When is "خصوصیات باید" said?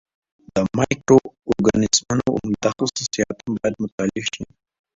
2.77-3.75